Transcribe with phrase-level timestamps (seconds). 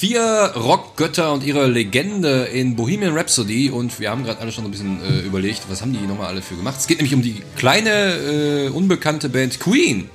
[0.00, 4.68] Vier Rockgötter und ihre Legende in Bohemian Rhapsody und wir haben gerade alle schon so
[4.68, 6.76] ein bisschen äh, überlegt, was haben die nochmal alle für gemacht.
[6.78, 10.08] Es geht nämlich um die kleine, äh, unbekannte Band Queen.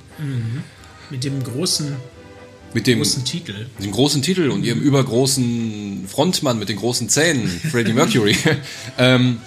[1.08, 1.94] Mit dem großen,
[2.74, 3.66] Mit dem, großen Titel.
[3.78, 8.36] dem großen Titel und ihrem übergroßen Frontmann mit den großen Zähnen, Freddie Mercury.
[8.98, 9.38] ähm,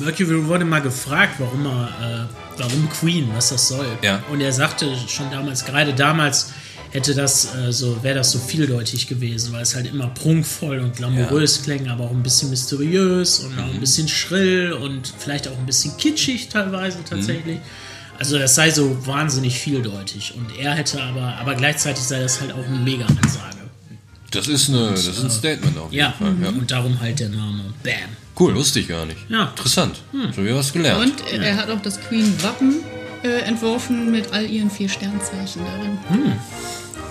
[0.00, 3.88] Mercury wurde mal gefragt, warum er, äh, warum Queen, was das soll.
[4.02, 4.22] Ja.
[4.30, 6.52] Und er sagte schon damals, gerade damals
[6.90, 10.96] hätte das äh, so, wäre das so vieldeutig gewesen, weil es halt immer prunkvoll und
[10.96, 15.56] glamourös klang, aber auch ein bisschen mysteriös und auch ein bisschen schrill und vielleicht auch
[15.58, 17.58] ein bisschen kitschig teilweise tatsächlich.
[18.18, 20.34] Also das sei so wahnsinnig vieldeutig.
[20.36, 23.58] Und er hätte aber, aber gleichzeitig sei das halt auch eine Mega-Ansage.
[24.32, 26.34] das, ist eine, das ist ein Statement auf jeden Ja, Fall.
[26.42, 26.48] Ja.
[26.48, 27.62] und darum halt der Name.
[27.84, 27.94] Bam.
[28.38, 29.18] Cool, wusste ich gar nicht.
[29.28, 29.48] Ja.
[29.56, 29.96] Interessant.
[30.34, 31.12] Schon wieder was gelernt.
[31.32, 32.76] Und er hat auch das Queen-Wappen
[33.22, 36.32] äh, entworfen mit all ihren vier Sternzeichen darin.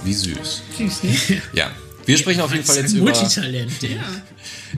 [0.03, 0.63] Wie süß.
[0.77, 1.17] Süß, ne?
[1.53, 1.71] Ja.
[2.05, 3.11] Wir sprechen auf jeden Fall jetzt über.
[3.11, 3.81] Multitalent.
[3.81, 3.99] der.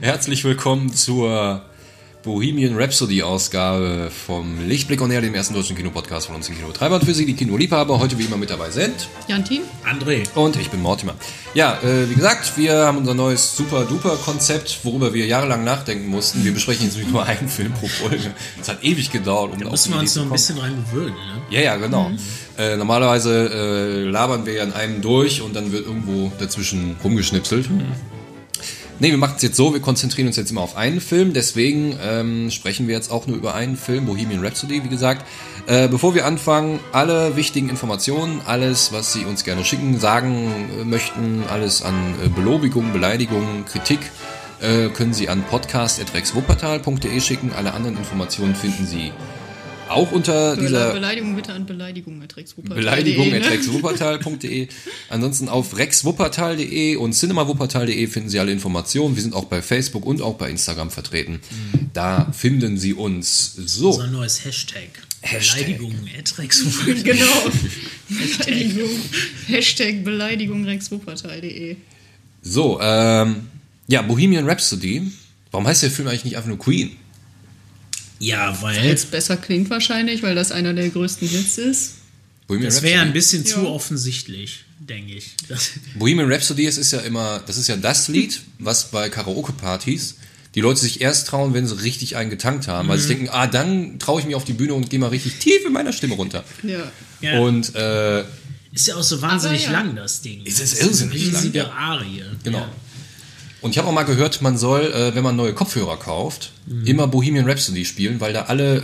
[0.00, 1.64] Herzlich willkommen zur
[2.22, 7.00] Bohemian Rhapsody Ausgabe vom Lichtblick on Air, dem ersten deutschen Kinopodcast von uns in Kinotreibern
[7.00, 7.98] für Sie, die Kinoliebhaber.
[7.98, 9.08] Heute wie immer mit dabei sind.
[9.26, 9.62] Jantin?
[9.86, 10.28] André.
[10.34, 11.14] Und ich bin Mortimer.
[11.54, 16.44] Ja, äh, wie gesagt, wir haben unser neues super-duper-Konzept, worüber wir jahrelang nachdenken mussten.
[16.44, 18.34] Wir besprechen jetzt nur einen Film pro Folge.
[18.60, 20.84] Es hat ewig gedauert, um Da auf müssen die wir uns noch ein bisschen dran
[20.90, 21.14] gewöhnen.
[21.14, 21.42] Ne?
[21.56, 22.10] Ja, ja, genau.
[22.58, 27.70] Äh, normalerweise äh, labern wir ja in einem durch und dann wird irgendwo dazwischen rumgeschnipselt.
[29.02, 31.96] Nee, wir machen es jetzt so, wir konzentrieren uns jetzt immer auf einen Film, deswegen
[32.02, 35.24] ähm, sprechen wir jetzt auch nur über einen Film, Bohemian Rhapsody, wie gesagt.
[35.66, 40.84] Äh, bevor wir anfangen, alle wichtigen Informationen, alles, was Sie uns gerne schicken, sagen äh,
[40.84, 44.00] möchten, alles an äh, Belobigungen, Beleidigungen, Kritik,
[44.60, 47.52] äh, können Sie an podcast.rexwuppertal.de schicken.
[47.56, 49.12] Alle anderen Informationen finden Sie
[49.90, 53.36] auch unter dieser Beleidigung bitte an Beleidigung erträgst Beleidigung ne?
[53.36, 54.68] at rexwuppertal.de.
[55.08, 59.16] Ansonsten auf rexwuppertal.de und cinemawuppertal.de finden Sie alle Informationen.
[59.16, 61.40] Wir sind auch bei Facebook und auch bei Instagram vertreten.
[61.92, 63.54] Da finden Sie uns.
[63.54, 64.88] So So, ein neues Hashtag.
[65.22, 65.66] Hashtag.
[65.66, 65.94] Beleidigung.
[66.16, 66.64] Etrex.
[67.02, 67.24] Genau.
[68.08, 68.90] Beleidigung.
[69.46, 71.76] Hashtag Beleidigung rexwuppertal.de.
[72.42, 73.48] so, ähm,
[73.86, 75.10] ja, Bohemian Rhapsody.
[75.50, 76.96] Warum heißt der Film eigentlich nicht einfach nur Queen?
[78.20, 81.94] Ja, weil Als besser klingt wahrscheinlich, weil das einer der größten Hits ist.
[82.46, 83.66] Bohemian das wäre ein bisschen zu Ja.
[83.66, 85.30] offensichtlich, denke ich.
[85.48, 90.16] Das, Bohemian Rhapsody, es ist ja immer, das ist ja das Lied, was bei Karaoke-Partys
[90.56, 93.46] die Leute sich erst trauen, wenn sie richtig einen getankt haben, weil sie denken, ah,
[93.46, 96.14] dann traue ich mich auf die Bühne und gehe mal richtig tief in meiner Stimme
[96.16, 96.44] runter.
[96.64, 96.90] Ja.
[97.20, 98.24] ja, Und äh,
[98.72, 99.70] ist ja auch so wahnsinnig ja.
[99.72, 100.42] lang, das Ding.
[100.44, 101.72] Es ist Das irrsinnig eine lang, riesige.
[101.72, 102.24] Arie.
[102.42, 102.68] Genau.
[103.62, 106.52] Und ich habe auch mal gehört, man soll, äh, wenn man neue Kopfhörer kauft,
[106.84, 108.76] immer Bohemian Rhapsody spielen, weil da alle,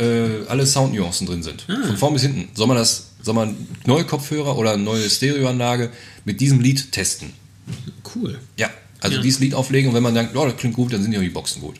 [0.44, 1.62] äh, alle Soundnuancen drin sind.
[1.62, 2.48] Von vorn bis hinten.
[2.54, 5.90] Soll man das, soll man neue Kopfhörer oder neue Stereoanlage
[6.24, 7.32] mit diesem Lied testen?
[8.14, 8.38] Cool.
[8.58, 8.68] Ja.
[9.00, 9.22] Also Ja.
[9.22, 11.28] dieses Lied auflegen und wenn man denkt, oh, das klingt gut, dann sind ja die
[11.30, 11.76] Boxen gut.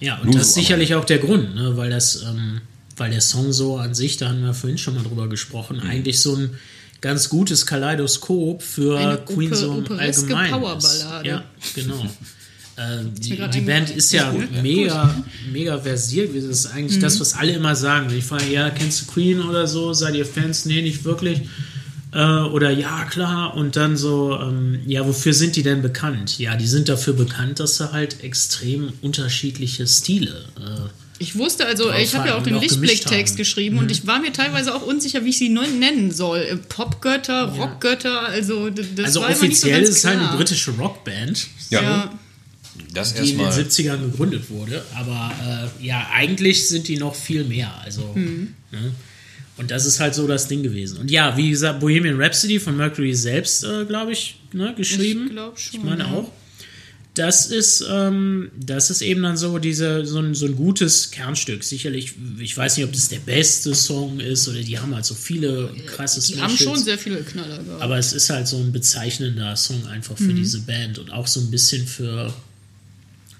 [0.00, 1.76] Ja, und Nur das ist so, sicherlich auch der Grund, ne?
[1.76, 2.60] weil das, ähm,
[2.96, 5.88] weil der Song so an sich, da haben wir vorhin schon mal drüber gesprochen, Mhm.
[5.88, 6.50] eigentlich so ein
[7.02, 11.00] ganz gutes Kaleidoskop für Eine Queen Oper- so im opereske Allgemeinen ist.
[11.02, 11.28] Powerballade.
[11.28, 12.06] Ja, genau.
[12.74, 14.32] Äh, die, die Band ist ja
[14.62, 15.14] mega,
[15.52, 16.34] mega versiert.
[16.34, 17.02] Das ist eigentlich Mhm.
[17.02, 18.10] das, was alle immer sagen.
[18.16, 19.92] Ich frage, ja, kennst du Queen oder so?
[19.92, 20.64] Seid ihr Fans?
[20.64, 21.42] Nee, nicht wirklich.
[22.14, 23.54] Äh, oder ja, klar.
[23.58, 26.38] Und dann so, ähm, ja, wofür sind die denn bekannt?
[26.38, 30.46] Ja, die sind dafür bekannt, dass sie halt extrem unterschiedliche Stile.
[30.58, 34.20] Äh, Ich wusste also, Drauf ich habe ja auch den Lichtblicktext geschrieben und ich war
[34.20, 36.40] mir teilweise auch unsicher, wie ich sie neu- nennen soll.
[36.40, 40.18] Äh, Popgötter, Rockgötter, also das also war immer nicht so offiziell ganz ist es halt
[40.18, 42.12] eine britische Rockband, Ja.
[42.94, 43.64] Das die in den erstmal.
[43.96, 44.82] 70ern gegründet wurde.
[44.94, 45.30] Aber
[45.80, 47.70] äh, ja, eigentlich sind die noch viel mehr.
[47.84, 48.54] Also, Mhm.
[48.70, 48.92] ne?
[49.58, 50.96] Und das ist halt so das Ding gewesen.
[50.98, 55.26] Und ja, wie gesagt, Bohemian Rhapsody von Mercury selbst, äh, glaube ich, ne, geschrieben.
[55.26, 56.10] Ich glaub schon, Ich meine ja.
[56.10, 56.30] auch.
[57.14, 61.62] Das ist, ähm, das ist eben dann so diese, so ein, so ein gutes Kernstück.
[61.62, 65.14] Sicherlich, ich weiß nicht, ob das der beste Song ist oder die haben halt so
[65.14, 66.62] viele krasse Die haben Smash-Hits.
[66.62, 67.82] schon sehr viele Knaller gehabt.
[67.82, 71.40] Aber es ist halt so ein bezeichnender Song einfach für diese Band und auch so
[71.40, 72.32] ein bisschen für,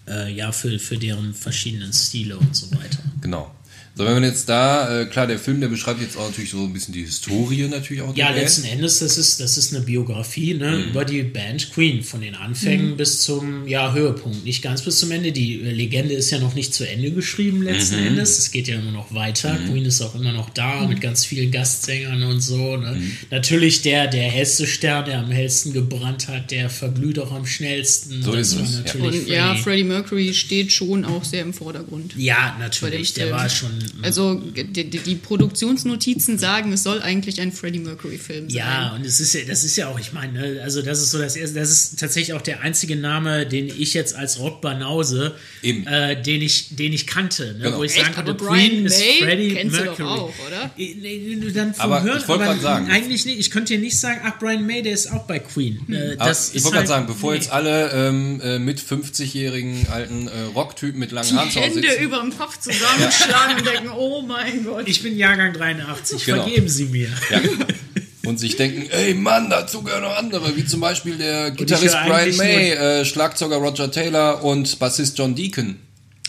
[0.07, 2.99] äh, ja, für, für deren verschiedenen Stile und so weiter.
[3.23, 3.55] Genau.
[3.95, 6.65] So, wenn man jetzt da, äh, klar, der Film, der beschreibt jetzt auch natürlich so
[6.65, 8.17] ein bisschen die Historie natürlich auch.
[8.17, 8.39] Ja, Band.
[8.39, 12.35] letzten Endes, das ist, das ist eine Biografie ne, über die Band Queen, von den
[12.35, 14.47] Anfängen bis zum ja, Höhepunkt.
[14.47, 15.31] Nicht ganz bis zum Ende.
[15.33, 18.39] Die äh, Legende ist ja noch nicht zu Ende geschrieben, letzten Endes.
[18.39, 19.59] Es geht ja immer noch weiter.
[19.69, 22.79] Queen ist auch immer noch da mit ganz vielen Gastsängern und so.
[22.79, 22.99] Ne.
[23.31, 28.23] Natürlich der, der hellste Stern, der am hellsten gebrannt hat, der verglüht auch am schnellsten.
[28.23, 28.81] So Das ist war es, ja.
[28.81, 29.85] natürlich und ja, Freddie.
[29.85, 32.15] Mercury steht schon auch sehr im Vordergrund.
[32.17, 33.13] Ja, natürlich.
[33.13, 38.57] Der war schon Also die, die Produktionsnotizen sagen, es soll eigentlich ein Freddie Mercury-Film sein.
[38.57, 41.11] Ja, und es ist ja, das ist ja auch, ich meine, ne, also das ist
[41.11, 45.35] so das erste, das ist tatsächlich auch der einzige Name, den ich jetzt als Rockbanause,
[45.63, 47.79] äh, den ich, den ich kannte, ne, genau.
[47.79, 48.15] wo ich Echt?
[48.15, 49.97] sagen konnte, Queen ist Freddie Kennst Mercury.
[49.97, 50.71] Du doch auch, oder?
[50.77, 53.39] Äh, dann vom aber Hören, ich wollte gerade sagen, eigentlich nicht.
[53.39, 55.81] Ich könnte dir nicht sagen, ach Brian May, der ist auch bei Queen.
[55.87, 55.95] Hm.
[55.95, 57.39] Äh, das ich wollte halt, gerade sagen, bevor nee.
[57.39, 62.21] jetzt alle ähm, äh, mit 50-jährigen alten äh, Rocktypen mit langen Haaren sitzen, Hände über
[62.21, 64.89] dem Kopf zusammenschlagen und denken, oh mein Gott.
[64.89, 66.43] Ich bin Jahrgang 83, genau.
[66.43, 67.09] vergeben Sie mir.
[67.31, 67.41] Ja.
[68.25, 72.37] Und sich denken, ey Mann, dazu gehören noch andere, wie zum Beispiel der Gitarrist Brian
[72.37, 75.77] May, äh, Schlagzeuger Roger Taylor und Bassist John Deacon.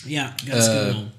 [0.07, 1.11] Ja, ganz äh, genau.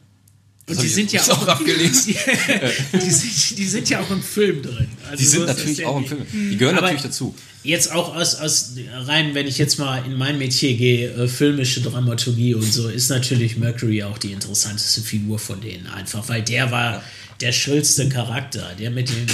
[0.67, 2.15] Und die sind ja auch, auch abgelesen.
[2.95, 4.89] die, sind, die, sind, ja auch im Film drin.
[5.11, 6.27] Also die sind natürlich auch im Film.
[6.33, 7.35] Die gehören natürlich dazu.
[7.63, 8.73] Jetzt auch aus, aus
[9.07, 13.11] rein, wenn ich jetzt mal in mein Metier gehe, äh, filmische Dramaturgie und so, ist
[13.11, 17.03] natürlich Mercury auch die interessanteste Figur von denen einfach, weil der war
[17.41, 19.27] der schrillste Charakter, der mit dem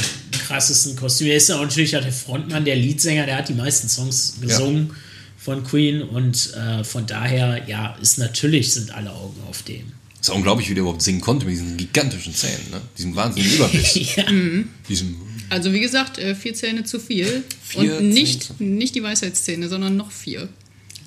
[0.47, 1.29] krassesten Kostüm.
[1.29, 4.89] Er ist ja auch natürlich der Frontmann, der Leadsänger, der hat die meisten Songs gesungen.
[4.89, 4.95] Ja.
[5.43, 9.91] Von Queen und äh, von daher, ja, ist natürlich sind alle Augen auf dem.
[10.21, 12.81] Es ist unglaublich, wie der überhaupt singen konnte mit diesen gigantischen Zähnen, ne?
[12.99, 13.95] Diesem wahnsinnigen Überbiss.
[14.17, 14.31] ja.
[14.31, 14.69] Mhm.
[14.89, 15.17] Diesem
[15.51, 17.43] also wie gesagt, äh, vier Zähne zu viel.
[17.61, 20.49] Vier und nicht, nicht die Weisheitszähne, sondern noch vier.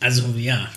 [0.01, 0.69] Also ja,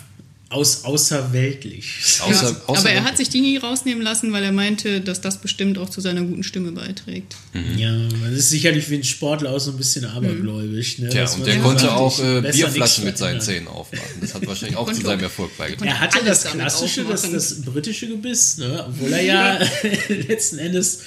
[0.49, 2.19] aus, außerweltlich.
[2.21, 5.41] Außer, ja, aber er hat sich die nie rausnehmen lassen, weil er meinte, dass das
[5.41, 7.35] bestimmt auch zu seiner guten Stimme beiträgt.
[7.53, 7.77] Mhm.
[7.77, 10.99] Ja, man ist sicherlich wie ein Sportler auch so ein bisschen abergläubisch.
[10.99, 11.09] Ne?
[11.09, 14.21] Tja, und der konnte auch äh, Bierflaschen mit seinen Zähnen aufmachen.
[14.21, 15.91] Das hat wahrscheinlich auch zu seinem Erfolg beigetragen.
[15.91, 18.85] Er hatte das klassische, das, das britische Gebiss, ne?
[18.87, 19.59] obwohl er ja
[20.07, 21.01] letzten Endes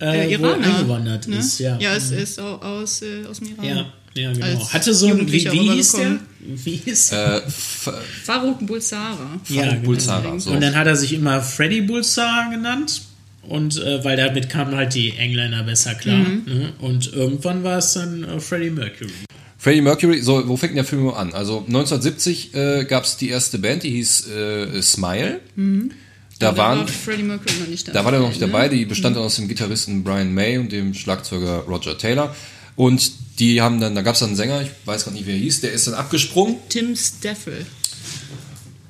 [0.00, 1.36] äh, Iraner, eingewandert ne?
[1.36, 1.58] ist.
[1.58, 2.18] Ja, ja es mhm.
[2.18, 3.64] ist aus, äh, aus dem Iran.
[3.64, 3.92] Ja.
[4.16, 4.72] Ja, genau.
[4.72, 6.18] Hatte so ein, wie, wie hieß der?
[6.40, 7.40] Wie hieß äh,
[8.24, 9.40] Farouk Bulsara.
[9.48, 9.82] Ja, genau.
[9.82, 10.38] Bulsara.
[10.38, 10.52] So.
[10.52, 13.02] Und dann hat er sich immer Freddy Bulsara genannt.
[13.42, 16.16] Und äh, weil damit kamen halt die Engländer besser klar.
[16.16, 16.42] Mhm.
[16.46, 16.72] Ne?
[16.78, 19.10] Und irgendwann war es dann äh, Freddie Mercury.
[19.58, 21.32] Freddie Mercury, so, wo fängt der Film an?
[21.32, 25.40] Also 1970 äh, gab es die erste Band, die hieß äh, Smile.
[25.54, 25.92] Mhm.
[26.38, 27.98] Da, da waren, war Freddie Mercury noch nicht dabei.
[27.98, 29.22] Da war der noch nicht dabei, die bestand mhm.
[29.22, 32.34] aus dem Gitarristen Brian May und dem Schlagzeuger Roger Taylor.
[32.76, 35.32] Und die haben dann, da gab es dann einen Sänger, ich weiß gar nicht, wie
[35.32, 36.56] er hieß, der ist dann abgesprungen.
[36.68, 37.66] Tim Steffel.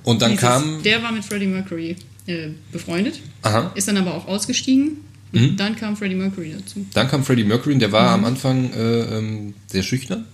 [0.03, 0.83] Und dann Dieses, kam.
[0.83, 1.97] Der war mit Freddie Mercury
[2.27, 3.73] äh, befreundet, Aha.
[3.75, 4.99] ist dann aber auch ausgestiegen.
[5.33, 5.57] Mhm.
[5.57, 6.87] Dann kam Freddie Mercury dazu.
[6.95, 8.25] Dann kam Freddie Mercury, der war mhm.
[8.25, 10.25] am Anfang äh, ähm, sehr schüchtern.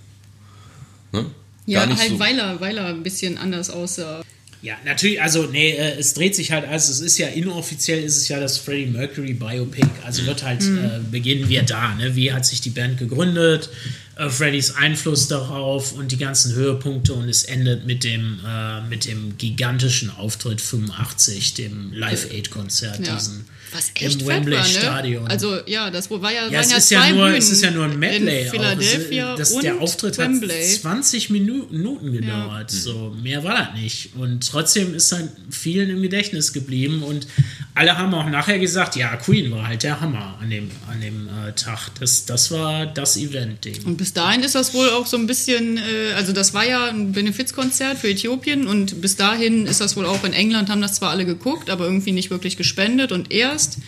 [1.12, 1.26] Ne?
[1.66, 2.18] Ja, halt, so.
[2.18, 4.22] weil, er, weil er ein bisschen anders aussah.
[4.62, 8.16] Ja, natürlich, also nee, äh, es dreht sich halt, also es ist ja inoffiziell ist
[8.16, 10.78] es ja das Freddie Mercury Biopic, also wird halt, mhm.
[10.78, 12.14] äh, beginnen wir da, ne?
[12.14, 13.70] Wie hat sich die Band gegründet,
[14.16, 19.06] äh, Freddys Einfluss darauf und die ganzen Höhepunkte und es endet mit dem, äh, mit
[19.06, 23.14] dem gigantischen Auftritt 85, dem Live-Aid-Konzert, ja.
[23.14, 24.68] diesen was echt im Wembley war, ne?
[24.68, 25.26] Stadion.
[25.28, 27.70] Also ja, das war ja, ja, es ja ist ja nur, Bühnen es ist ja
[27.70, 28.42] nur ein Medley.
[28.42, 30.62] In Philadelphia das, und der Auftritt Wembley.
[30.62, 32.70] hat 20 Minuten gedauert.
[32.70, 32.78] Ja.
[32.78, 34.14] So mehr war das nicht.
[34.16, 37.26] Und trotzdem ist dann vielen im Gedächtnis geblieben und
[37.74, 41.28] alle haben auch nachher gesagt, ja, Queen war halt der Hammer an dem an dem
[41.28, 41.90] äh, Tag.
[41.98, 43.84] Das das war das Event-Ding.
[43.84, 46.86] Und bis dahin ist das wohl auch so ein bisschen, äh, also das war ja
[46.86, 50.94] ein Benefizkonzert für Äthiopien und bis dahin ist das wohl auch in England haben das
[50.94, 53.78] zwar alle geguckt, aber irgendwie nicht wirklich gespendet und erst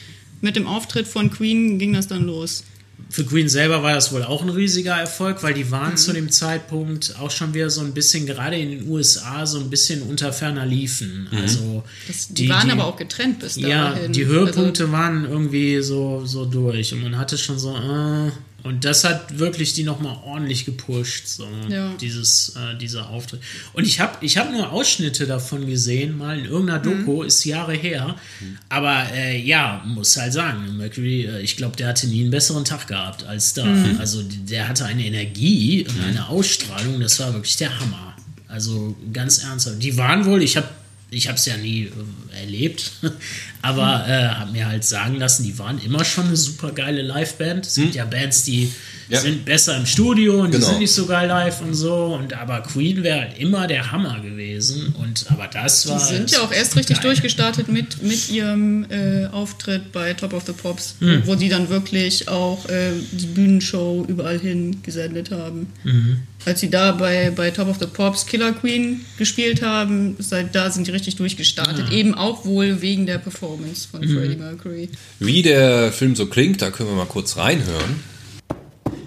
[0.41, 2.63] mit dem Auftritt von Queen ging das dann los.
[3.11, 5.97] Für Queen selber war das wohl auch ein riesiger Erfolg, weil die waren mhm.
[5.97, 9.69] zu dem Zeitpunkt auch schon wieder so ein bisschen, gerade in den USA, so ein
[9.69, 11.27] bisschen unter ferner liefen.
[11.29, 11.39] Mhm.
[11.39, 13.69] Also das, die, die, waren die, aber auch getrennt bis dahin.
[13.69, 18.31] Ja, die Höhepunkte also, waren irgendwie so, so durch und man hatte schon so, äh,
[18.65, 21.93] und das hat wirklich die nochmal ordentlich gepusht, so ja.
[22.01, 23.43] dieses, äh, dieser Auftritt.
[23.75, 27.05] Und ich habe ich hab nur Ausschnitte davon gesehen, mal in irgendeiner mhm.
[27.05, 27.29] Doku, mhm.
[27.29, 28.17] ist Jahre her.
[28.41, 28.57] Mhm.
[28.71, 32.65] Aber äh, ja, muss halt sagen, Mercury, äh, ich glaube, der hatte nie einen besseren
[32.65, 33.67] Tag gehabt als da.
[33.67, 34.01] Mhm.
[34.01, 38.17] Also der hatte eine Energie und eine Ausstrahlung, das war wirklich der Hammer.
[38.49, 39.83] Also ganz ernsthaft.
[39.83, 40.69] Die waren wohl, ich habe
[41.11, 41.91] ich habe es ja nie äh,
[42.35, 42.93] erlebt,
[43.63, 47.67] aber äh, habe mir halt sagen lassen, die waren immer schon eine super geile Liveband.
[47.67, 47.85] Es hm.
[47.85, 48.73] gibt ja Bands, die
[49.09, 49.21] ja.
[49.21, 50.59] sind besser im Studio und genau.
[50.59, 52.19] die sind nicht so geil live und so.
[52.19, 54.95] Und aber Queen wäre halt immer der Hammer gewesen.
[54.99, 55.99] Und aber das war.
[55.99, 57.11] Die sind ja auch erst richtig geil.
[57.11, 61.23] durchgestartet mit, mit ihrem äh, Auftritt bei Top of the Pops, hm.
[61.25, 65.73] wo, wo die dann wirklich auch äh, die Bühnenshow überall hin gesendet haben.
[65.85, 70.55] Mhm als sie da bei, bei Top of the Pops Killer Queen gespielt haben, seit
[70.55, 71.89] da sind die richtig durchgestartet.
[71.91, 71.97] Ja.
[71.97, 74.17] Eben auch wohl wegen der Performance von mhm.
[74.17, 74.89] Freddie Mercury.
[75.19, 78.03] Wie der Film so klingt, da können wir mal kurz reinhören.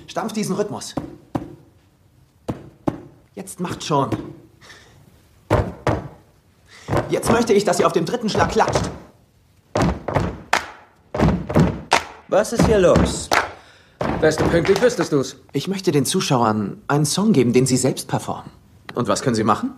[0.07, 0.93] Stampf diesen Rhythmus.
[3.35, 4.09] Jetzt macht schon.
[7.09, 8.89] Jetzt möchte ich, dass ihr auf dem dritten Schlag klatscht.
[12.27, 13.29] Was ist hier los?
[14.19, 15.37] Wärst du pünktlich, wüsstest du's.
[15.53, 18.51] Ich möchte den Zuschauern einen Song geben, den sie selbst performen.
[18.93, 19.71] Und was können sie machen?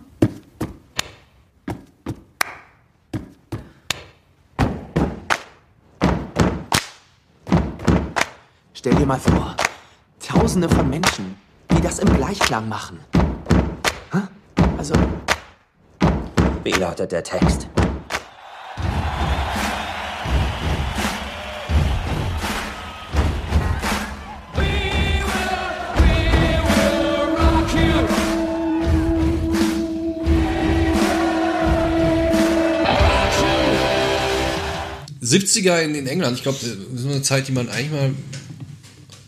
[8.80, 9.54] Stell dir mal vor,
[10.26, 11.36] Tausende von Menschen,
[11.70, 12.98] die das im Gleichklang machen.
[14.78, 14.94] Also,
[16.64, 17.68] Wie lautet der Text?
[35.22, 36.58] 70er in, in England, ich glaube,
[36.94, 38.14] so eine Zeit, die man eigentlich mal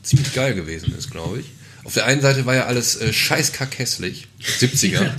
[0.03, 1.47] ziemlich geil gewesen ist, glaube ich.
[1.85, 4.29] Auf der einen Seite war ja alles äh, scheißkackhässlich,
[4.61, 5.11] 70er.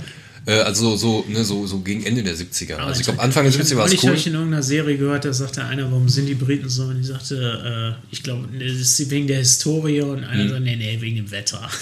[0.46, 2.76] äh, also so, ne, so, so gegen Ende der 70er.
[2.76, 4.10] Also ich glaube, Anfang der 70er war es Ich cool.
[4.16, 6.84] habe in irgendeiner Serie gehört, da sagte einer, warum sind die Briten so?
[6.84, 10.00] Und ich sagte, äh, ich glaube, das ist wegen der Historie.
[10.00, 11.68] Und einer sagt, nee, nee, wegen dem Wetter.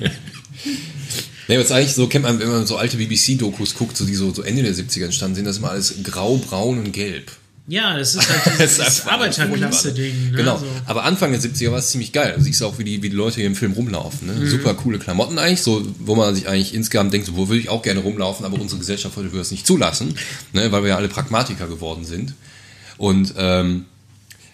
[1.48, 4.32] Nee, was eigentlich so kennt man, wenn man so alte BBC-Dokus guckt, so die so,
[4.32, 7.32] so Ende der 70er entstanden sind, das ist immer alles grau, braun und gelb.
[7.68, 10.30] Ja, das ist halt Das dieses ist einfach Arbeiterklasse-Ding.
[10.30, 10.36] Ne?
[10.36, 10.58] Genau.
[10.58, 10.66] So.
[10.86, 12.34] Aber Anfang der 70er war es ziemlich geil.
[12.36, 14.34] Du siehst auch, wie die, wie die Leute hier im Film rumlaufen.
[14.34, 14.44] Mhm.
[14.44, 14.50] Ne?
[14.50, 17.68] Super coole Klamotten eigentlich, so, wo man sich eigentlich insgesamt denkt, so, wo würde ich
[17.68, 20.16] auch gerne rumlaufen, aber unsere Gesellschaft würde das nicht zulassen,
[20.52, 20.72] ne?
[20.72, 22.34] weil wir ja alle Pragmatiker geworden sind.
[22.98, 23.84] Und ähm,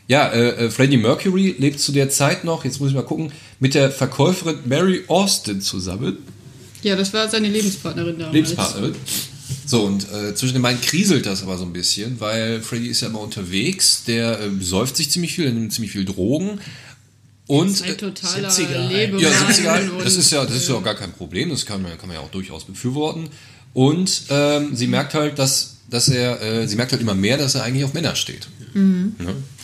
[0.07, 3.31] ja, äh, äh, Freddie Mercury lebt zu der Zeit noch, jetzt muss ich mal gucken,
[3.61, 6.19] mit der Verkäuferin Mary Austin zusammen.
[6.83, 8.35] Ja, das war seine Lebenspartnerin damals.
[8.35, 8.95] Lebenspartnerin.
[9.69, 13.03] So, und äh, zwischen den beiden kriselt das aber so ein bisschen, weil Freddy ist
[13.03, 16.59] ja immer unterwegs, der äh, säuft sich ziemlich viel, er nimmt ziemlich viel Drogen.
[17.47, 19.23] Und Ist ein äh, totaler 70er, Lebemann.
[19.23, 21.83] ja, 70er, und- das ist ja, das ist ja auch gar kein Problem, das kann
[21.83, 23.29] man, kann man ja auch durchaus befürworten.
[23.75, 27.55] Und ähm, sie merkt halt, dass, dass er, äh, sie merkt halt immer mehr, dass
[27.55, 28.49] er eigentlich auf Männer steht.
[28.75, 29.13] Ne?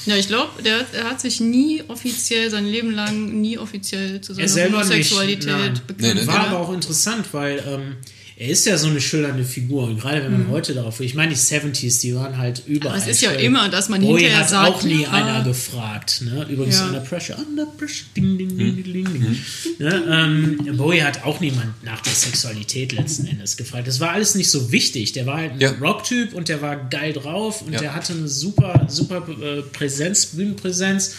[0.07, 4.35] Ja, ich glaube, der, er hat sich nie offiziell, sein Leben lang, nie offiziell zu
[4.35, 5.81] seiner Er Homosexualität nein.
[5.87, 6.01] bekannt.
[6.01, 6.27] Nee, ne?
[6.27, 7.97] War aber auch interessant, weil ähm,
[8.37, 9.85] er ist ja so eine schillernde Figur.
[9.85, 12.97] Und gerade wenn man heute darauf, ich meine, die 70s, die waren halt überall.
[12.97, 13.39] Aber es ist ja schön.
[13.41, 15.11] immer, dass man Bowie hinterher hat sagt, auch nie ja.
[15.11, 16.23] einer gefragt.
[16.23, 16.45] Ne?
[16.51, 16.87] Übrigens Ja.
[16.87, 19.37] under pressure, under pressure, ding, ding, ding, ding, ding, ding.
[19.79, 20.05] Ne?
[20.11, 23.87] Ähm, Bowie hat auch niemand nach der Sexualität letzten Endes gefragt.
[23.87, 25.13] Das war alles nicht so wichtig.
[25.13, 25.71] Der war halt ein Ja.
[25.81, 27.79] Rocktyp und der war geil drauf und Ja.
[27.81, 31.15] der hatte eine super, super äh, Präsenz, Bühnenpräsenz.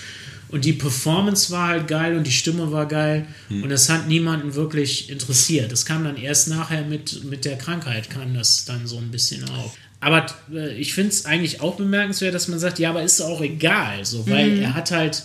[0.49, 3.27] Und die Performance war halt geil und die Stimme war geil.
[3.63, 5.71] Und das hat niemanden wirklich interessiert.
[5.71, 9.47] Das kam dann erst nachher mit, mit der Krankheit, kam das dann so ein bisschen
[9.49, 9.75] auf.
[9.99, 13.41] Aber äh, ich finde es eigentlich auch bemerkenswert, dass man sagt, ja, aber ist auch
[13.41, 15.23] egal, so, weil er hat halt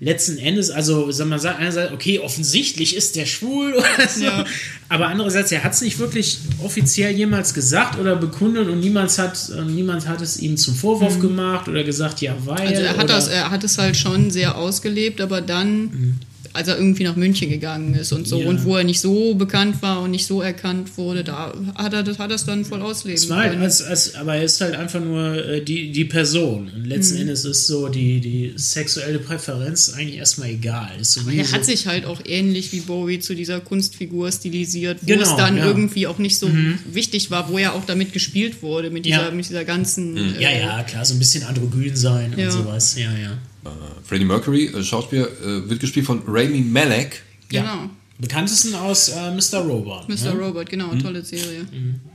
[0.00, 4.44] letzten Endes, also mal, sagt einerseits, okay, offensichtlich ist der schwul oder so, Ja.
[4.88, 9.50] aber andererseits, er hat es nicht wirklich offiziell jemals gesagt oder bekundet und niemand hat,
[9.66, 12.68] niemand hat es ihm zum Vorwurf gemacht oder gesagt, ja, weil.
[12.68, 16.20] Also er hat, das, er hat es halt schon sehr ausgelebt, aber dann,
[16.58, 18.48] als er irgendwie nach München gegangen ist und so, Ja.
[18.48, 22.02] und wo er nicht so bekannt war und nicht so erkannt wurde, da hat er
[22.02, 24.60] das, hat er es dann voll ausleben Es war halt als, als, aber er ist
[24.60, 26.70] halt einfach nur äh, die, die Person.
[26.74, 27.20] Und letzten Mhm.
[27.22, 30.90] Endes ist so die, die sexuelle Präferenz eigentlich erstmal egal.
[31.02, 35.06] So Er so, hat sich halt auch ähnlich wie Bowie zu dieser Kunstfigur stilisiert, wo
[35.06, 35.66] Genau, es dann ja.
[35.66, 36.50] irgendwie auch nicht so
[36.92, 39.30] wichtig war, wo ja auch damit gespielt wurde, mit dieser, Ja.
[39.30, 40.16] mit dieser ganzen.
[40.40, 42.46] ja, äh, ja, klar, so ein bisschen androgyn sein Ja.
[42.46, 42.96] und sowas.
[42.98, 43.38] Ja, ja.
[44.04, 47.22] Freddie Mercury, äh, Schauspieler, äh, wird gespielt von Rami Malek.
[47.50, 47.62] Ja.
[47.62, 47.90] Genau.
[48.20, 49.58] Bekanntesten aus äh, Mr.
[49.60, 50.08] Robot.
[50.08, 50.34] Mr.
[50.34, 50.40] Ne?
[50.40, 50.98] Robot, genau, Mhm.
[50.98, 51.66] tolle Serie.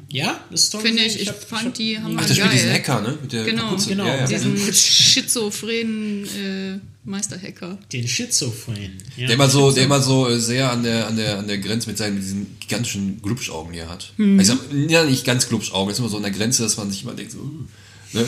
[0.10, 0.81] Ja, das ist toll.
[0.81, 2.50] Finde ich, ich hab- fand hab- die haben Ach, der geil.
[2.51, 3.17] diesen Hacker, ne?
[3.22, 3.89] Mit der Genau, Kapuze.
[3.89, 4.05] genau.
[4.05, 4.25] Ja, ja.
[4.27, 7.77] Diesen schizophrenen äh, Meisterhacker.
[7.91, 8.91] Den Schizophren.
[9.17, 9.27] Ja.
[9.27, 11.89] Der immer so, der immer so äh, sehr an der, an der, an der Grenze
[11.89, 14.13] mit seinen mit diesen gigantischen Glubschaugen, die er hat.
[14.17, 14.39] Mhm.
[14.39, 14.57] Ich sag,
[14.89, 17.31] ja, nicht ganz Glubschaugen, ist immer so an der Grenze, dass man sich immer denkt,
[17.31, 17.65] so, uh,
[18.13, 18.25] ne?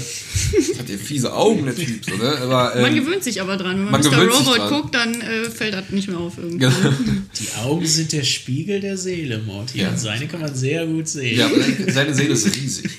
[0.77, 2.37] Hat der fiese Augen, der Typ, so, ne?
[2.41, 3.77] Aber, Man ähm, gewöhnt sich aber dran.
[3.77, 4.37] Wenn man, man Mr.
[4.37, 6.59] Robot guckt, dann äh, fällt das nicht mehr auf irgendwie.
[6.59, 6.93] genau.
[7.39, 9.79] Die Augen sind der Spiegel der Seele, Morty.
[9.81, 9.89] Ja.
[9.89, 11.39] Und seine kann man sehr gut sehen.
[11.39, 11.49] Ja,
[11.91, 12.89] seine Seele ist riesig.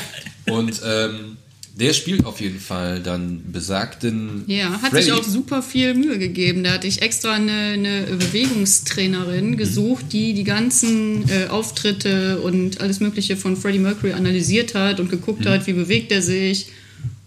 [0.46, 1.36] Und ähm,
[1.78, 4.44] der spielt auf jeden Fall dann besagten.
[4.46, 5.04] Ja, hat Freddy.
[5.04, 6.64] sich auch super viel Mühe gegeben.
[6.64, 13.00] Da hatte ich extra eine, eine Bewegungstrainerin gesucht, die die ganzen äh, Auftritte und alles
[13.00, 15.48] Mögliche von Freddie Mercury analysiert hat und geguckt Mhm.
[15.50, 16.68] hat, wie bewegt er sich.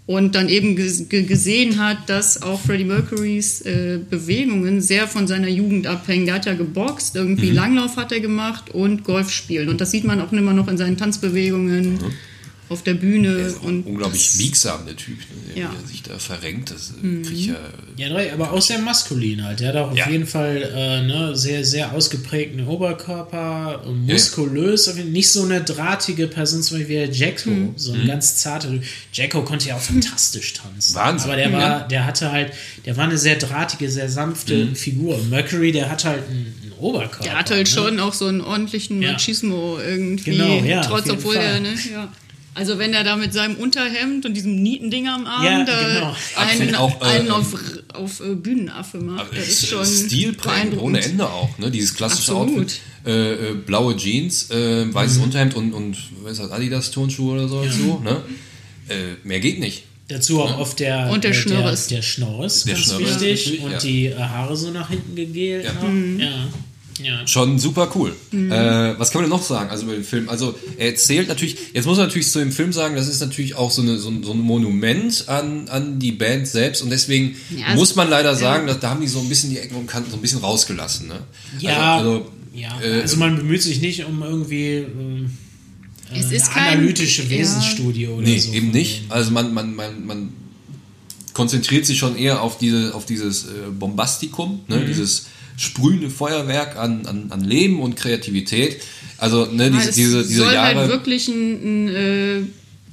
[0.05, 5.27] Und dann eben ges- ge- gesehen hat, dass auch Freddie Mercurys äh, Bewegungen sehr von
[5.27, 6.25] seiner Jugend abhängen.
[6.25, 7.21] Der hat ja geboxt, Mhm.
[7.21, 9.69] irgendwie Langlauf hat er gemacht und Golf spielen.
[9.69, 11.99] Und das sieht man auch immer noch in seinen Tanzbewegungen.
[12.69, 13.35] Auf der Bühne.
[13.35, 15.17] Der ist und unglaublich biegsam, der Typ.
[15.19, 15.25] Ne?
[15.55, 15.71] Der, Ja.
[15.71, 17.55] Wie er sich da verrenkt, das äh, krieg ich ja.
[17.97, 19.59] Ja, aber auch sehr maskulin halt.
[19.59, 20.05] Der hat auch Ja.
[20.05, 25.43] auf jeden Fall äh, ne, sehr, sehr ausgeprägten Oberkörper, äh, muskulös, auf jeden- nicht so
[25.43, 27.73] eine drahtige Person zum Beispiel wie der Jacko, Mhm.
[27.75, 28.69] so ein ganz zarter.
[29.13, 29.81] Jacko konnte ja auch
[30.13, 30.95] fantastisch tanzen.
[30.95, 31.29] Wahnsinn.
[31.29, 32.53] Aber der war, der hatte halt,
[32.85, 34.75] der war eine sehr drahtige, sehr sanfte Mhm.
[34.75, 35.19] Figur.
[35.29, 37.23] Mercury, der hat halt einen, einen Oberkörper.
[37.23, 37.73] Der hat halt ne?
[37.73, 39.13] schon auch so einen ordentlichen Ja.
[39.13, 40.31] Machismo irgendwie.
[40.31, 41.43] Genau, ja, auf Trotz, jeden obwohl Fall.
[41.43, 42.11] er, ne, ja.
[42.59, 46.15] Also wenn er da mit seinem Unterhemd und diesem Nietending am Arm Ja, da genau.
[46.35, 47.55] einen, auch, äh, einen auf,
[47.93, 51.71] auf äh, Bühnenaffe macht, das es ist schon stilprägend ohne Ende auch, ne?
[51.71, 52.63] Dieses klassische Absolut.
[52.65, 52.79] Outfit.
[53.05, 55.23] Äh, äh, blaue Jeans, äh, weißes Mhm.
[55.23, 58.21] Unterhemd und, und was ist das, Adidas Turnschuhe oder so dazu, ne?
[58.89, 59.83] Äh, mehr geht nicht.
[60.09, 61.87] Dazu auch auf der Und der äh.
[61.87, 63.61] Der, der Schnurres, Der ganz Schnurres wichtig.
[63.61, 63.79] Und ja.
[63.79, 65.63] die äh, Haare so nach hinten gegelt.
[65.63, 65.87] Ja.
[65.87, 66.19] Mhm.
[66.19, 66.47] Ja.
[67.03, 67.25] Ja.
[67.27, 68.13] Schon super cool.
[68.31, 68.51] Mhm.
[68.51, 69.69] Äh, was kann man denn noch sagen?
[69.69, 70.29] Also über den Film.
[70.29, 73.55] Also er erzählt natürlich, jetzt muss man natürlich zu dem Film sagen, das ist natürlich
[73.55, 77.35] auch so, eine, so, ein, so ein Monument an, an die Band selbst und deswegen
[77.55, 79.75] Ja, muss es- man leider sagen, dass, da haben die so ein bisschen die Ecken
[79.75, 81.07] und Kanten so ein bisschen rausgelassen.
[81.07, 81.19] Ne?
[81.59, 82.81] Ja, Also, also, ja.
[82.81, 85.31] äh, also man bemüht sich nicht um irgendwie ähm,
[86.13, 87.29] äh, Es ist eine kein- analytische ja.
[87.29, 88.51] Wesensstudie oder Nee, so.
[88.53, 89.01] eben nicht.
[89.01, 89.11] denen.
[89.11, 90.29] Also man, man, man, man
[91.33, 94.75] konzentriert sich schon eher auf, diese, auf dieses äh, Bombastikum, Mhm.
[94.75, 94.85] ne?
[94.85, 95.27] dieses
[95.59, 98.81] sprühende Feuerwerk an, an, an Leben und Kreativität.
[99.17, 100.79] Also ne, diese, es diese, diese soll Jahre.
[100.79, 102.41] halt wirklich ein, ein äh,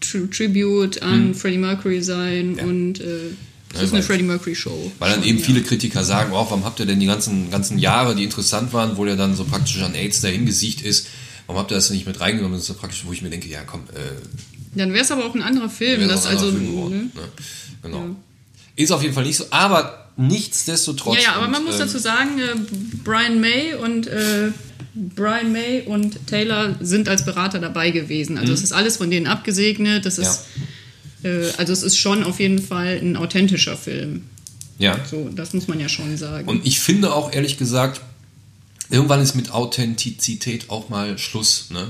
[0.00, 2.56] Tri Tribute an Freddie Mercury sein.
[2.58, 2.64] Ja.
[2.64, 3.30] und äh,
[3.74, 4.90] Ja, ist eine Freddie Mercury Show.
[4.98, 5.44] Weil dann eben ja.
[5.44, 8.96] viele Kritiker sagen, oh, warum habt ihr denn die ganzen, ganzen Jahre, die interessant waren,
[8.96, 11.06] wo er dann so praktisch an AIDS dahin gesiegt ist,
[11.46, 12.54] warum habt ihr das nicht mit reingenommen?
[12.54, 15.24] Das ist so praktisch, wo ich mir denke, ja komm, äh, Dann wäre es aber
[15.24, 16.08] auch ein anderer Film.
[16.08, 17.20] das ein anderer also, Film geworden, ne?
[17.20, 17.28] ne?
[17.82, 18.16] Genau.
[18.74, 21.16] Ist auf jeden Fall nicht so, aber nichtsdestotrotz.
[21.16, 22.54] Ja, ja, aber man und, muss ähm, dazu sagen, äh,
[23.04, 24.50] Brian May und äh,
[24.94, 28.38] Brian May und Taylor sind als Berater dabei gewesen.
[28.38, 30.06] Also es ist alles von denen abgesegnet.
[30.06, 30.46] Das ist
[31.26, 34.24] äh, also es ist schon auf jeden Fall ein authentischer Film.
[34.78, 34.98] Ja.
[35.10, 36.48] So, das muss man ja schon sagen.
[36.48, 38.00] Und ich finde auch ehrlich gesagt,
[38.90, 41.88] irgendwann ist mit Authentizität auch mal Schluss, ne?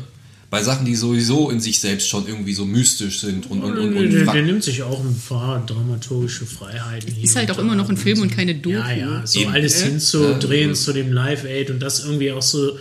[0.48, 3.94] Bei Sachen, die sowieso in sich selbst schon irgendwie so mystisch sind und, und, und,
[3.94, 7.12] der, und der, der nimmt sich auch ein paar dramaturgische Freiheiten.
[7.12, 8.76] hier ist halt auch immer noch ein Film und keine Doku.
[8.76, 9.50] Ja, ja, so Eben.
[9.52, 9.86] alles Äh?
[9.86, 12.78] hinzudrehen zu dem Live Aid und das irgendwie auch so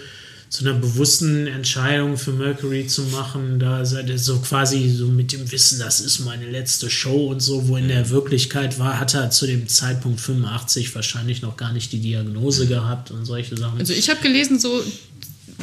[0.47, 5.33] zu einer bewussten Entscheidung für Mercury zu machen, da seid ihr so quasi so mit
[5.33, 9.15] dem Wissen, das ist meine letzte Show und so, wo in der Wirklichkeit war, hat
[9.15, 13.79] er zu dem Zeitpunkt 85 wahrscheinlich noch gar nicht die Diagnose gehabt und solche Sachen.
[13.79, 14.81] Also ich habe gelesen, so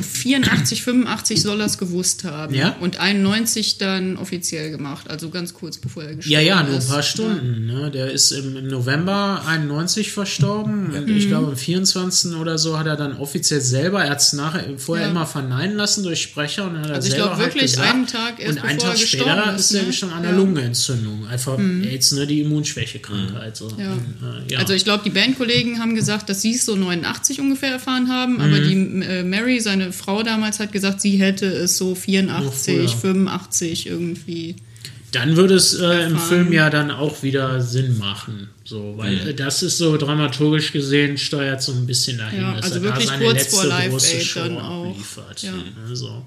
[0.00, 2.54] 84, 85 soll er es gewusst haben.
[2.54, 2.76] Ja?
[2.80, 5.10] Und 91 dann offiziell gemacht.
[5.10, 6.46] Also ganz kurz bevor er gestorben Ja, ist.
[6.46, 7.66] ja, nur ein paar Stunden.
[7.66, 7.90] Ne?
[7.90, 12.32] Der ist im, im November 91 verstorben und ich glaube am 24.
[12.36, 14.36] oder so hat er dann offiziell selber, er hat es
[14.78, 15.10] vorher Ja.
[15.10, 17.70] immer verneinen lassen durch Sprecher und dann hat er Also ich selber glaub halt wirklich
[17.72, 19.92] gesagt, einen Tag erst und einen Tag er später ist ist, er ne?
[19.92, 20.36] schon an der Ja.
[20.38, 21.26] Lungenentzündung.
[21.26, 23.56] Einfach AIDS, ne, die Immunschwächekrankheit.
[23.56, 23.68] So.
[23.78, 23.92] Ja.
[23.92, 24.58] Und, äh, ja.
[24.58, 28.40] Also ich glaube, die Bandkollegen haben gesagt, dass sie es so 89 ungefähr erfahren haben,
[28.40, 29.00] aber Mhm.
[29.00, 33.14] die äh, Mary, seine Frau damals, hat gesagt, sie hätte es so 84, früher.
[33.14, 34.56] 85 irgendwie.
[35.12, 36.18] Dann würde es äh, im.
[36.18, 38.48] Film ja dann auch wieder Sinn machen.
[38.64, 39.36] So, weil Mhm.
[39.36, 43.06] das ist so dramaturgisch gesehen, steuert so ein bisschen dahin, Ja, dass also er wirklich
[43.06, 44.86] da seine kurz letzte große Show dann auch.
[44.90, 45.42] abliefert.
[45.42, 45.52] Ja.
[45.88, 46.24] Also,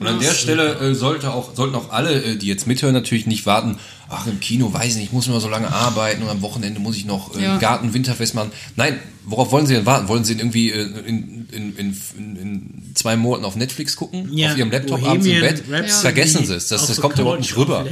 [0.00, 3.26] Und an der Stelle äh, sollte auch, sollten auch alle, äh, die jetzt mithören, natürlich
[3.26, 3.78] nicht warten,
[4.08, 6.80] ach im Kino, weiß ich nicht, ich muss immer so lange arbeiten und am Wochenende
[6.80, 7.58] muss ich noch äh, Ja.
[7.58, 8.50] Garten Winterfest machen.
[8.76, 10.08] Nein, worauf wollen sie denn warten?
[10.08, 14.28] Wollen sie irgendwie äh, in, in, in, in, in zwei Monaten auf Netflix gucken?
[14.32, 15.64] Ja, auf ihrem Laptop abends im Bohemian Bett?
[15.70, 17.84] Rhapsody Vergessen sie es, das, das kommt überhaupt nicht rüber.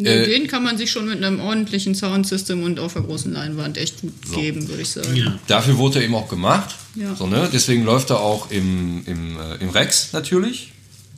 [0.00, 3.32] Nee, Äh, den kann man sich schon mit einem ordentlichen Soundsystem und auf der großen
[3.32, 5.16] Leinwand echt gut geben, würde ich sagen.
[5.16, 5.36] Ja.
[5.48, 6.76] Dafür wurde er eben auch gemacht.
[6.94, 7.16] Ja.
[7.16, 7.48] So, ne?
[7.52, 10.70] Deswegen läuft er auch im, im, äh, im Rex natürlich.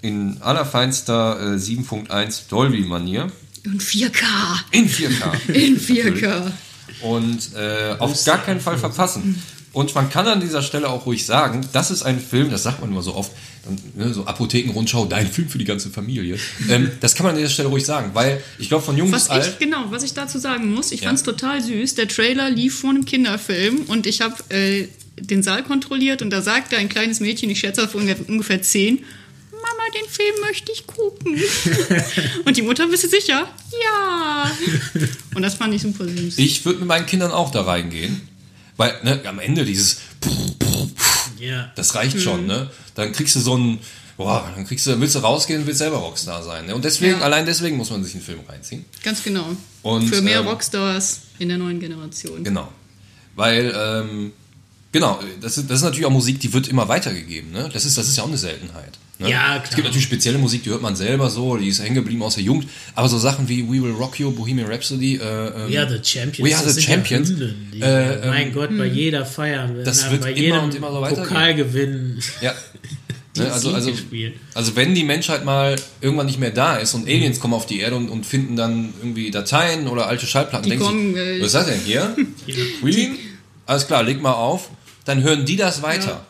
[0.03, 3.31] In allerfeinster äh, 7.1 Dolby-Manier.
[3.67, 4.23] Und 4K.
[4.71, 5.51] In 4K.
[5.53, 6.51] In 4K.
[7.03, 9.41] und äh, auf gar keinen Fall verpassen.
[9.73, 12.81] Und man kann an dieser Stelle auch ruhig sagen, das ist ein Film, das sagt
[12.81, 13.31] man immer so oft,
[13.95, 16.39] ne, so Apothekenrundschau, dein Film für die ganze Familie.
[16.69, 19.25] ähm, das kann man an dieser Stelle ruhig sagen, weil ich glaube, von jung Was
[19.25, 19.47] bis alt.
[19.47, 21.09] ich, genau, was ich dazu sagen muss, ich Ja.
[21.09, 21.95] fand's total süß.
[21.95, 24.89] Der Trailer lief vor einem Kinderfilm und ich habe äh,
[25.21, 29.05] den Saal kontrolliert und da sagte ein kleines Mädchen, ich schätze auf ungefähr, ungefähr zehn,
[29.95, 31.37] den Film möchte ich gucken.
[32.45, 33.49] und die Mutter, bist du sicher?
[33.85, 34.51] Ja.
[35.35, 36.39] Und das fand ich super süß.
[36.39, 38.21] Ich würde mit meinen Kindern auch da reingehen,
[38.77, 39.99] weil ne, am Ende dieses,
[41.39, 41.71] Ja.
[41.75, 42.21] das reicht Mhm.
[42.21, 42.71] schon, ne?
[42.95, 43.79] Dann kriegst du so ein,
[44.17, 46.67] boah, dann kriegst du, willst du rausgehen und willst selber Rockstar sein.
[46.67, 46.75] Ne?
[46.75, 47.25] Und deswegen, Ja.
[47.25, 48.85] allein deswegen muss man sich einen Film reinziehen.
[49.03, 49.57] Ganz genau.
[49.83, 52.45] Und, Für mehr ähm, Rockstars in der neuen Generation.
[52.45, 52.69] Genau.
[53.37, 54.33] Weil, ähm,
[54.93, 57.53] genau, das ist, das ist natürlich auch Musik, die wird immer weitergegeben.
[57.53, 57.71] Ne?
[57.73, 58.99] Das, ist, das ist ja auch eine Seltenheit.
[59.21, 59.31] Ne?
[59.31, 59.65] Ja, klar.
[59.65, 62.35] Es gibt natürlich spezielle Musik, die hört man selber so, die ist hängen geblieben aus
[62.37, 62.67] der Jugend.
[62.95, 66.01] Aber so Sachen wie We Will Rock You, Bohemian Rhapsody, äh, ähm, We are the
[66.03, 66.51] Champions.
[66.51, 67.33] We Are the ja Champions.
[67.35, 70.91] Die, Äh, mein Gott, bei jeder Feier, das na, wird bei immer jedem und immer
[70.91, 71.29] so weitergehen.
[71.29, 72.19] Pokalgewinn.
[72.41, 72.55] ja.
[73.37, 74.35] Ne, also, also, gespielt.
[74.55, 77.79] also wenn die Menschheit mal irgendwann nicht mehr da ist und Aliens kommen auf die
[77.79, 81.39] Erde und, und finden dann irgendwie Dateien oder alte Schallplatten, Die denken kommen, sie, äh,
[81.41, 82.17] was ist das denn hier?
[82.81, 83.17] Queen?
[83.67, 84.71] Alles klar, leg mal auf.
[85.05, 86.27] Dann hören die das weiter.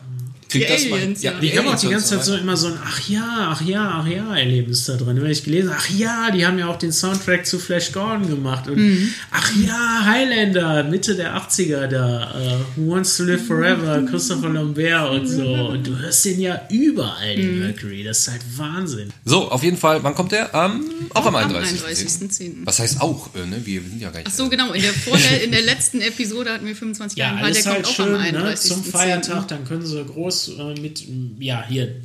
[0.51, 1.33] Kriegt Die das mal- Aliens, ja.
[1.41, 4.01] Ich habe auch Aliens die ganze Zeit so immer so ein Ach ja, ach ja,
[4.01, 5.21] ach ja Erlebnis da drin.
[5.21, 8.67] Wenn ich gelesen ach ja, die haben ja auch den Soundtrack zu Flash Gordon gemacht.
[8.67, 9.13] Und Mhm.
[9.31, 15.09] ach ja, Highlander, Mitte der 80er da, äh, Who Wants to Live Forever, Christopher Lambert
[15.11, 15.43] und so.
[15.45, 17.59] Und du hörst den ja überall, den Mhm.
[17.59, 18.03] Mercury.
[18.03, 19.11] Das ist halt Wahnsinn.
[19.25, 20.53] So, auf jeden Fall, wann kommt der?
[20.53, 20.83] Am,
[21.13, 21.81] auch am Am 31.
[21.81, 22.65] 31.10.
[22.65, 23.61] Was heißt auch, äh, ne?
[23.65, 24.27] Wir sind ja gar nicht.
[24.29, 24.73] Ach so, genau.
[24.73, 27.37] In der, vorher, in der letzten Episode hatten wir 25 Ja, Jahre.
[27.37, 28.17] Der alles kommt halt auch schön, am ne?
[28.19, 28.71] 31.
[28.71, 31.03] Zum Feiertag, dann können sie groß äh, mit,
[31.39, 31.95] ja, hier.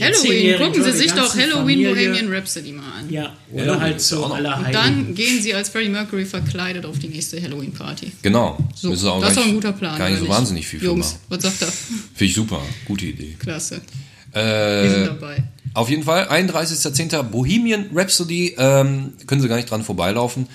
[0.00, 0.56] Halloween.
[0.58, 3.10] Gucken Sie sich doch Halloween Familie- Bohemian Rhapsody mal an.
[3.10, 6.24] Ja, oder Halloween halt ist so auch aller Und dann gehen Sie als Freddie Mercury
[6.26, 8.12] verkleidet auf die nächste Halloween-Party.
[8.22, 8.56] Genau.
[8.74, 9.98] So, Müssen sie auch das ist doch ein guter Plan.
[9.98, 11.68] Gar nicht so wahnsinnig viel für Jungs, was sagt er?
[12.14, 12.62] Finde ich super.
[12.84, 13.34] Gute Idee.
[13.40, 13.80] Klasse.
[14.32, 15.42] Wir sind Äh, dabei.
[15.74, 17.24] auf jeden Fall, 31.10.
[17.24, 18.54] Bohemian Rhapsody.
[18.58, 20.46] Ähm, können Sie gar nicht dran vorbeilaufen.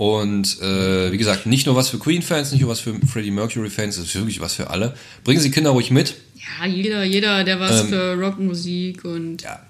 [0.00, 3.98] Und äh, wie gesagt, nicht nur was für Queen-Fans, nicht nur was für Freddie Mercury-Fans,
[3.98, 4.94] es ist wirklich was für alle.
[5.24, 6.14] Bringen Sie Kinder ruhig mit.
[6.58, 9.60] Ja, jeder, jeder, der was Ähm, für Rockmusik und Ja.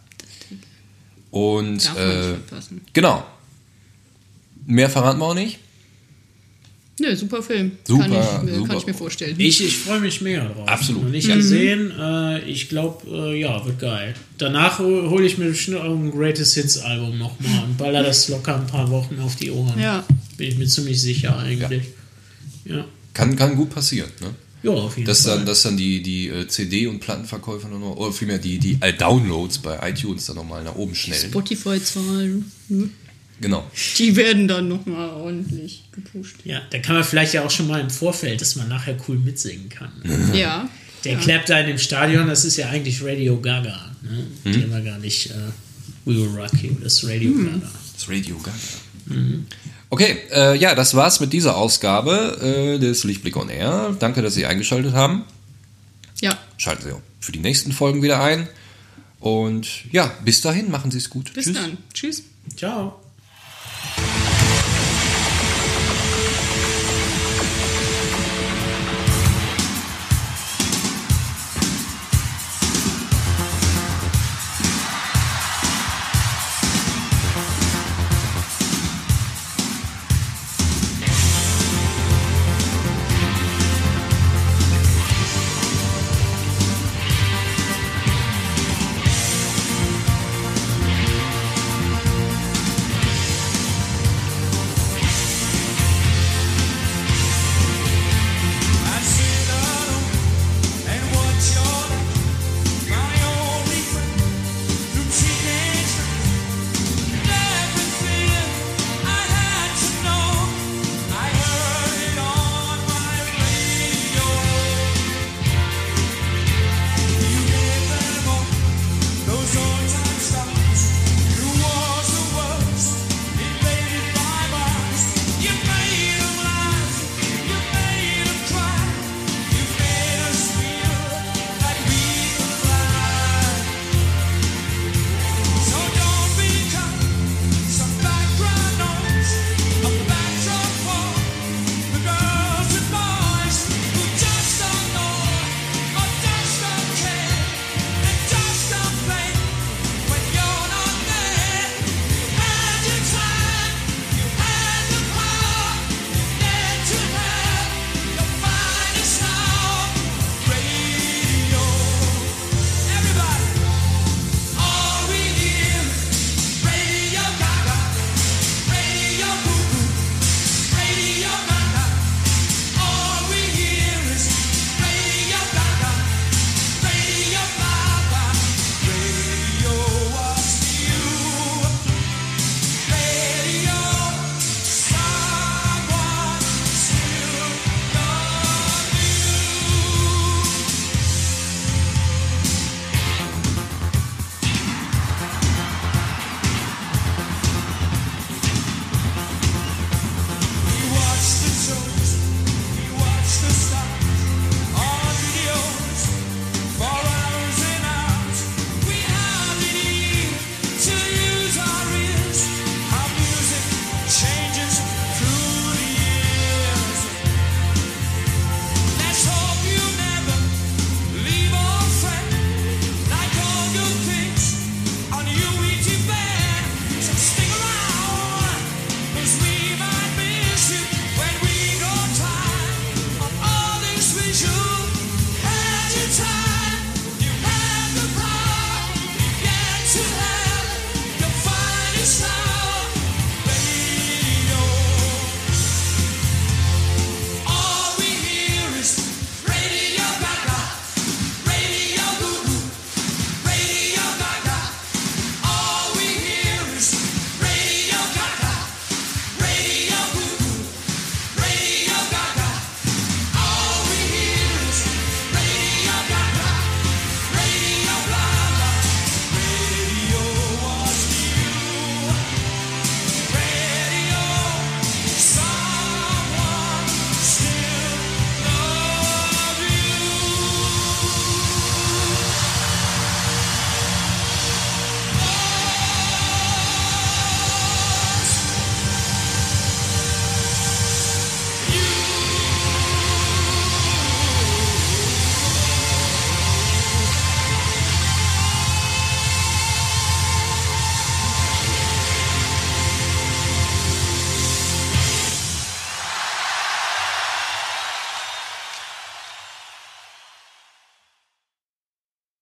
[1.33, 2.81] Und darf man nicht äh, verpassen.
[2.93, 3.27] genau.
[4.67, 5.59] Mehr verraten wir auch nicht.
[7.01, 7.73] Nö, super Film.
[7.83, 8.69] Super, kann, ich, super.
[8.69, 9.35] kann ich mir vorstellen.
[9.39, 10.69] Ich, ich freue mich mega drauf.
[10.69, 11.03] Absolut.
[11.05, 11.35] Noch nicht Ja.
[11.35, 11.93] gesehen.
[11.99, 14.15] Äh, ich glaube, äh, ja, wird geil.
[14.39, 18.55] Danach hole hol ich mir schnell ein Greatest Hits Album nochmal und baller das locker
[18.55, 19.77] ein paar Wochen auf die Ohren.
[19.81, 20.05] Ja.
[20.41, 21.85] Bin ich mir ziemlich sicher eigentlich.
[22.65, 22.85] Ja.
[23.13, 24.11] Kann, kann gut passieren.
[24.21, 24.35] Ne?
[24.63, 25.37] Ja, auf jeden Dass Fall.
[25.39, 29.59] dann, dass dann die, die äh, CD- und Plattenverkäufer noch, oder vielmehr die, die Downloads
[29.59, 31.29] bei iTunes dann nochmal nach oben schnellen.
[31.31, 32.89] Spotify-Zahlen, ne?
[33.43, 33.71] Genau.
[33.99, 36.37] die werden dann nochmal ordentlich gepusht.
[36.45, 39.19] ja, da kann man vielleicht ja auch schon mal im Vorfeld, dass man nachher cool
[39.19, 39.93] mitsingen kann.
[40.35, 40.69] Ja.
[41.05, 43.93] Der klappt da in dem Stadion, das ist ja eigentlich Radio Gaga.
[44.03, 44.27] Ne?
[44.45, 44.53] Mhm.
[44.53, 45.31] Die haben wir gar nicht.
[45.31, 45.35] Äh,
[46.05, 47.47] We Will Rock You, das ist Radio Mhm.
[47.61, 47.71] Gaga.
[47.95, 49.17] Das Radio Gaga.
[49.91, 53.97] Okay, äh, ja, das war's mit dieser Ausgabe äh, des Lichtblick on Air.
[53.99, 55.25] Danke, dass Sie eingeschaltet haben.
[56.21, 58.49] Ja, Schalten Sie auch für die nächsten Folgen wieder ein.
[59.19, 61.33] Und ja, bis dahin, machen Sie es gut.
[61.35, 61.55] bis Tschüss.
[61.55, 61.79] dann.
[61.93, 62.23] Tschüss.
[62.57, 63.00] Ciao.